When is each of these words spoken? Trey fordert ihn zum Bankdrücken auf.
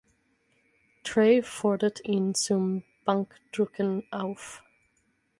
Trey 1.03 1.43
fordert 1.43 2.03
ihn 2.05 2.33
zum 2.33 2.81
Bankdrücken 3.05 4.03
auf. 4.09 4.63